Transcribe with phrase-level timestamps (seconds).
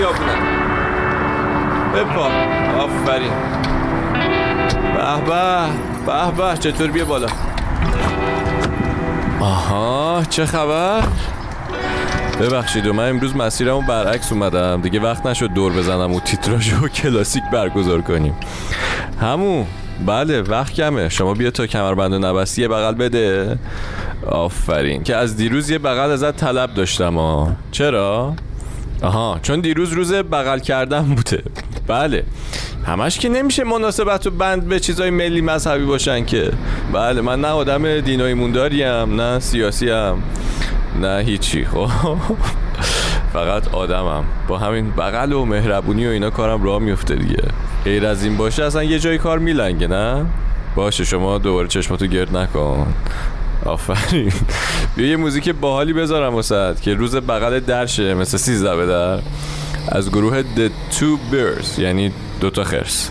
[0.00, 0.40] خیابونم
[1.94, 2.26] بپا.
[2.84, 3.32] آفرین.
[4.96, 5.66] به به
[6.06, 6.58] به به.
[6.58, 7.26] چطور بیا بالا.
[9.40, 11.02] آها چه خبر؟
[12.40, 14.80] ببخشید و من امروز مسیرمو برعکس اومدم.
[14.80, 18.34] دیگه وقت نشد دور بزنم و تیتراژ و کلاسیک برگزار کنیم.
[19.20, 19.66] همون
[20.06, 21.08] بله وقت کمه.
[21.08, 23.58] شما بیا تا کمربند و نبستی یه بغل بده.
[24.26, 25.02] آفرین.
[25.02, 27.52] که از دیروز یه بغل ازت طلب داشتم ها.
[27.72, 28.34] چرا؟
[29.02, 31.42] آها چون دیروز روز بغل کردن بوده.
[31.86, 32.24] بله.
[32.86, 36.52] همش که نمیشه مناسبت و بند به چیزای ملی مذهبی باشن که.
[36.92, 40.22] بله من نه آدم دینای مونداریم نه سیاسی هم
[41.00, 41.64] نه هیچی.
[41.64, 41.88] خب.
[43.32, 44.24] فقط آدمم.
[44.48, 47.42] با همین بغل و مهربونی و اینا کارم راه میفته دیگه.
[47.84, 50.26] غیر از این باشه اصلا یه جای کار میلنگه نه؟
[50.74, 52.94] باشه شما دوباره چشماتو گرد نکن.
[53.64, 54.32] آفرین.
[54.96, 59.18] بیا یه موزیک باحالی بذارم وسط که روز بغل درشه مثل سیزده به در.
[59.88, 63.10] از گروه The Two Bears یعنی دوتا خرس.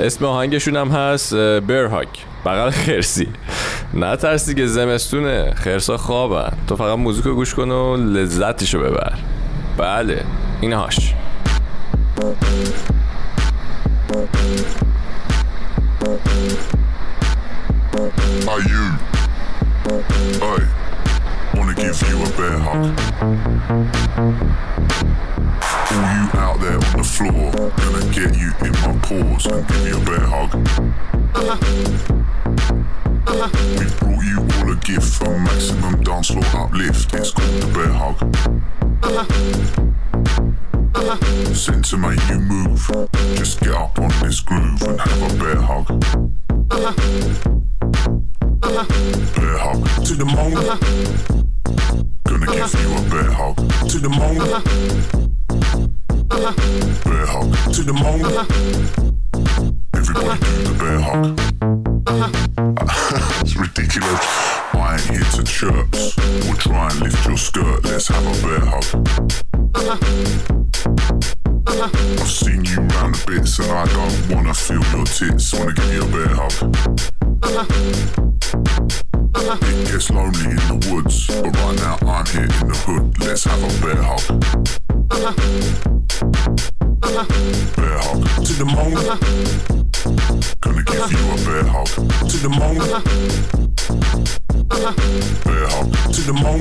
[0.00, 2.08] اسم آهنگشون هم هست برهاک
[2.44, 3.28] بغل خرسی.
[3.94, 6.52] نه ترسی که زمستونه خرسا خوابن.
[6.68, 9.12] تو فقط موزیک رو گوش کن و لذتشو ببر.
[9.78, 10.24] بله
[10.60, 10.74] این
[41.10, 42.86] Sent to make you move.
[43.34, 45.88] Just get up on this groove and have a bear hug.
[49.34, 50.54] Bear hug to the moon.
[52.28, 53.56] Gonna give you a bear hug
[53.88, 54.38] to the moon.
[57.02, 58.22] Bear hug to the moon.
[59.92, 61.40] Everybody do the bear hug.
[63.40, 64.26] it's ridiculous.
[64.74, 66.16] I ain't here to chirps
[66.48, 67.84] or try and lift your skirt.
[67.84, 70.49] Let's have a bear hug.
[71.82, 75.54] I've seen you round the bits and I don't wanna feel your tits.
[75.54, 76.52] Wanna give you a bear hug.
[79.64, 83.18] It gets lonely in the woods, but right now I'm here in the hood.
[83.20, 84.20] Let's have a bear hug.
[87.76, 88.94] Bear hug to the moon.
[90.60, 91.88] Gonna give you a bear hug
[92.28, 92.76] to the moon.
[95.44, 96.60] Bear hug to the moon.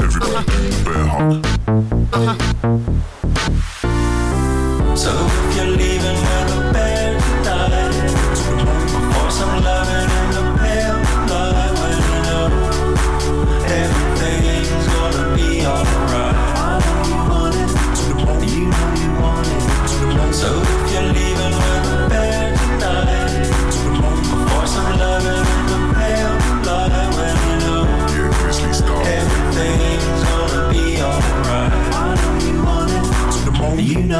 [0.00, 2.65] Everybody do the bear hug.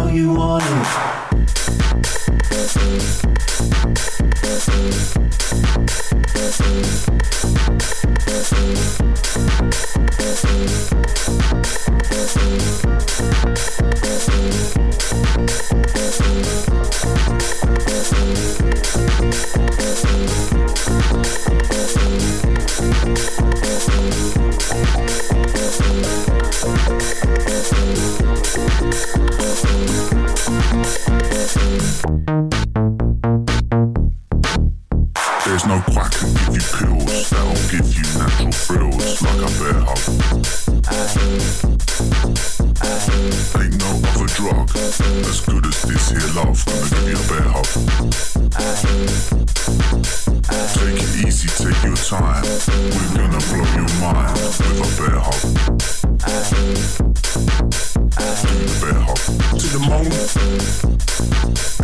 [0.08, 0.65] you want
[52.06, 52.44] time.
[52.44, 55.40] We're gonna blow your mind with a bear hug.
[58.12, 59.20] Do the bear hug
[59.58, 60.12] to the moon.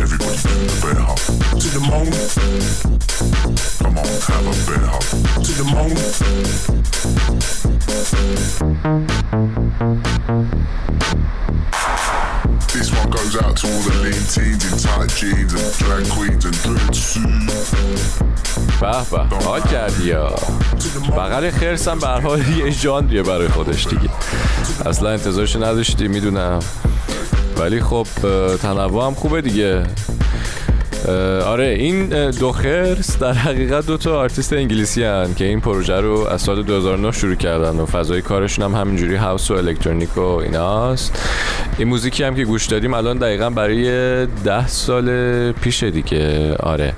[0.01, 1.19] Everybody do the bear hug
[1.59, 2.22] to the moon.
[18.81, 19.35] به به.
[19.45, 20.35] حال کردی با
[21.17, 24.09] بغل خرسم به هر حال یه ژانریه برای خودش دیگه.
[24.85, 26.59] اصلا انتظارشو نداشتی می‌دونم.
[27.57, 28.07] ولی خب
[28.61, 29.83] تنوع هم خوبه دیگه.
[31.45, 36.41] آره این دو خرس در حقیقت دو تا آرتیست انگلیسی‌ان که این پروژه رو از
[36.41, 41.19] سال 2009 شروع کردن و فضای کارشون هم همینجوری house و الکترونیک و ایناست.
[41.77, 43.85] این موزیکی هم که گوش دادیم الان دقیقا برای
[44.25, 46.53] ده سال پیشه دیگه.
[46.55, 46.93] آره.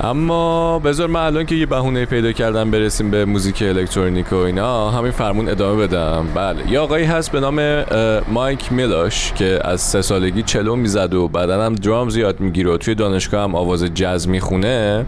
[0.00, 4.90] اما بذار من الان که یه بهونه پیدا کردم برسیم به موزیک الکترونیک و اینا
[4.90, 6.26] همین فرمون ادامه بدم.
[6.34, 7.84] بله یه آقایی هست به نام
[8.28, 12.76] مایک میلاش که از سه سالگی چلو می‌زد و بعدا هم درام زیاد می‌گیره و
[12.76, 15.06] توی دانشگاه هم آواز جاز می‌خونه.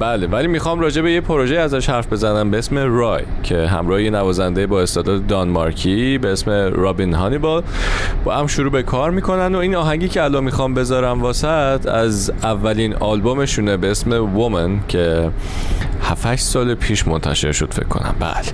[0.00, 4.02] بله ولی می‌خوام راجع به یه پروژه ازش حرف بزنم به اسم رای که همراه
[4.02, 7.62] یه نوازنده با استعداد دانمارکی به اسم رابین هانیبال
[8.24, 12.32] با هم شروع به کار می‌کنن و این آهنگی که الان می‌خوام بذارم واسط از
[12.42, 15.30] اولین آلبومشونه به اسم وومن که
[16.02, 18.14] 7 سال پیش منتشر شد فکر کنم.
[18.20, 18.52] بله.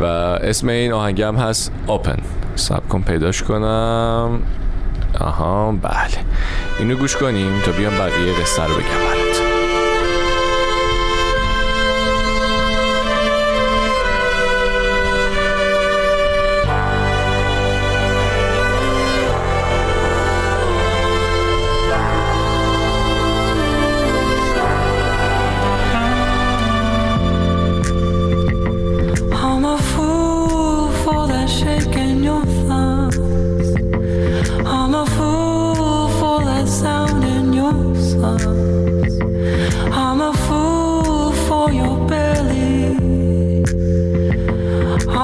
[0.00, 2.16] و اسم این آهنگ هم هست اوپن
[2.54, 4.42] سب کن پیداش کنم.
[5.20, 6.24] آها بله.
[6.78, 8.82] اینو گوش کنیم تا بیام بقیه قصه رو بگم.
[8.82, 9.19] برات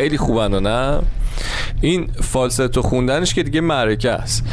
[0.00, 1.02] خیلی خوبن و نه
[1.80, 4.44] این فالستو خوندنش که دیگه معرکه است.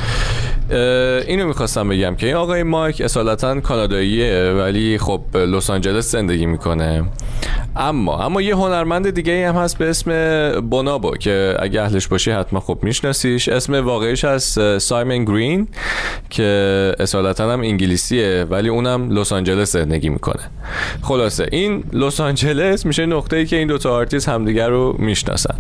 [1.28, 7.04] اینو می‌خواستم بگم که این آقای مایک اصالتا کاناداییه ولی خب لس آنجلس زندگی می‌کنه.
[7.76, 10.12] اما اما یه هنرمند دیگه هم هست به اسم
[10.62, 13.50] بونابو که اگه اهلش باشی حتما خب میشناسیش.
[13.50, 14.44] اسم واقعیش از
[14.78, 15.68] سایمن گرین
[16.30, 20.44] که اصالتا هم انگلیسیه ولی اونم لس آنجلس زندگی می‌کنه.
[21.02, 25.56] خلاصه این لس آنجلس میشه نقطه‌ای که این دوتا آرتیست همدیگر رو می‌شناسن.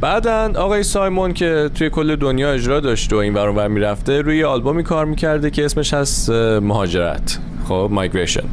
[0.00, 4.44] بعدا آقای سایمون که توی کل دنیا اجرا داشته و این ور اونور می‌رفته روی
[4.44, 7.38] آلبومی کار می‌کرده که اسمش هست مهاجرت.
[7.68, 8.44] خب Migration.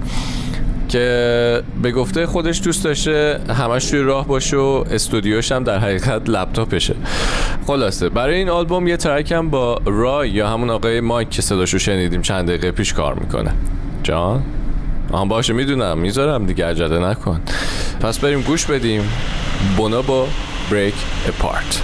[0.89, 6.29] که به گفته خودش دوست داشته همش توی راه باشه و استودیوش هم در حقیقت
[6.29, 6.95] لپتاپشه.
[7.67, 11.77] خلاصه برای این آلبوم یه track هم با Rhye یا همون آقای مایک که صداشو
[11.77, 13.51] شنیدیم چند دقیقه پیش کار می‌کنه.
[14.03, 14.43] جان؟
[15.11, 15.97] آها باشه می‌دونم.
[15.97, 17.41] می‌ذارم دیگه عجله نکن.
[17.99, 19.01] پس بریم گوش بدیم.
[19.77, 20.25] بونابو
[20.69, 20.95] Break
[21.27, 21.81] Apart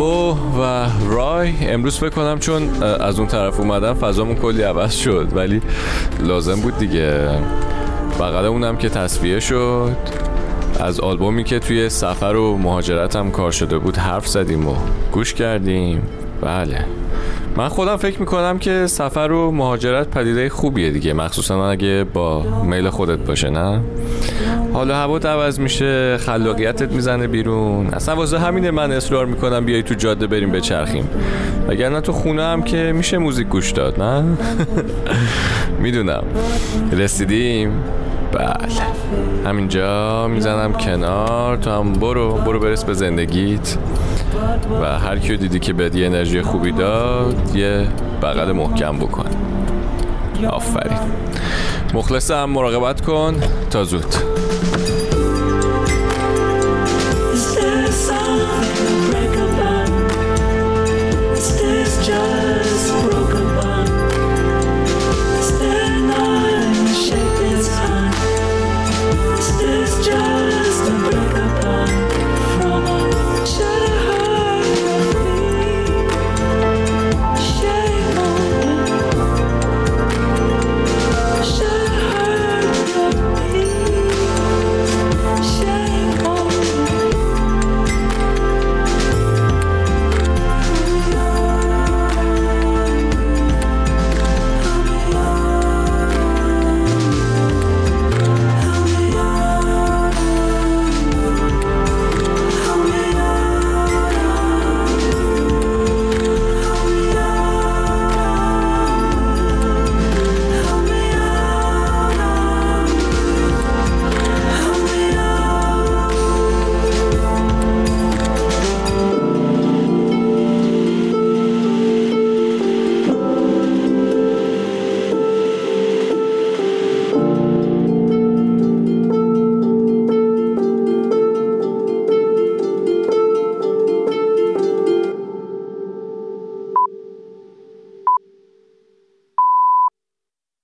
[0.00, 1.52] بونوبو و رای.
[1.60, 5.62] امروز فکر کنم چون از اون طرف اومدم فضامون کلی عوض شد ولی
[6.22, 7.28] لازم بود دیگه.
[8.20, 9.96] بغل اونم که تصفیه شد.
[10.80, 14.74] از آلبومی که توی سفر و مهاجرت هم کار شده بود حرف زدیم و
[15.12, 16.02] گوش کردیم.
[16.42, 16.84] بله.
[17.56, 21.12] من خودم فکر می‌کنم که سفر و مهاجرت پدیده خوبیه دیگه.
[21.12, 23.80] مخصوصا اگه با میل خودت باشه نه؟
[24.72, 27.86] حالا هوا عوض میشه خلاقیتت می‌زنه بیرون.
[27.86, 31.08] اصلا واسه همینه من اصرار می‌کنم بیای تو جاده بریم بچرخیم.
[31.68, 34.24] وگرنه تو خونه هم که میشه موزیک گوش داد نه؟
[35.82, 36.22] می‌دونم.
[36.92, 37.72] رسیدیم؟
[38.32, 38.48] بله.
[39.46, 43.76] همینجا می‌زنم کنار تو هم برو برو برس به زندگیت.
[44.82, 47.86] و هر کیو دیدی که یه انرژی خوبی داد یه
[48.22, 49.26] بغل محکم بکن.
[50.50, 50.98] آفرین.
[51.94, 53.34] مخلصم مراقبت کن.
[53.70, 54.39] تا زود.